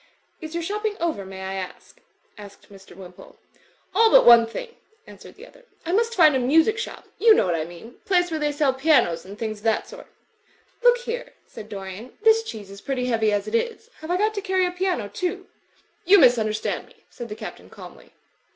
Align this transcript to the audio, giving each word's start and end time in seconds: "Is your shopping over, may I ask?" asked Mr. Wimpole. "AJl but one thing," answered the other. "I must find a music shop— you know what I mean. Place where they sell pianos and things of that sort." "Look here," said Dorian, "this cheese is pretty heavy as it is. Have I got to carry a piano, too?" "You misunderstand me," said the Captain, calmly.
"Is 0.41 0.55
your 0.55 0.63
shopping 0.63 0.97
over, 0.99 1.27
may 1.27 1.41
I 1.43 1.53
ask?" 1.53 1.99
asked 2.35 2.71
Mr. 2.71 2.95
Wimpole. 2.95 3.37
"AJl 3.93 4.11
but 4.11 4.25
one 4.25 4.47
thing," 4.47 4.73
answered 5.05 5.35
the 5.35 5.45
other. 5.45 5.65
"I 5.85 5.91
must 5.91 6.15
find 6.15 6.35
a 6.35 6.39
music 6.39 6.79
shop— 6.79 7.07
you 7.19 7.35
know 7.35 7.45
what 7.45 7.53
I 7.53 7.65
mean. 7.65 7.99
Place 8.05 8.31
where 8.31 8.39
they 8.39 8.51
sell 8.51 8.73
pianos 8.73 9.25
and 9.25 9.37
things 9.37 9.59
of 9.59 9.65
that 9.65 9.87
sort." 9.87 10.07
"Look 10.81 10.97
here," 10.97 11.33
said 11.45 11.69
Dorian, 11.69 12.17
"this 12.23 12.41
cheese 12.41 12.71
is 12.71 12.81
pretty 12.81 13.05
heavy 13.09 13.31
as 13.31 13.47
it 13.47 13.53
is. 13.53 13.91
Have 13.99 14.09
I 14.09 14.17
got 14.17 14.33
to 14.33 14.41
carry 14.41 14.65
a 14.65 14.71
piano, 14.71 15.07
too?" 15.07 15.45
"You 16.03 16.17
misunderstand 16.17 16.87
me," 16.87 17.03
said 17.11 17.29
the 17.29 17.35
Captain, 17.35 17.69
calmly. 17.69 18.11